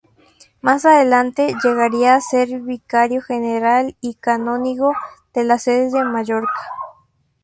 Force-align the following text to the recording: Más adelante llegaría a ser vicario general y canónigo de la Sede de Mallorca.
Más 0.61 0.83
adelante 0.85 1.53
llegaría 1.63 2.15
a 2.15 2.21
ser 2.21 2.59
vicario 2.61 3.21
general 3.21 3.95
y 4.01 4.15
canónigo 4.15 4.93
de 5.35 5.43
la 5.43 5.59
Sede 5.59 5.91
de 5.91 6.03
Mallorca. 6.03 6.71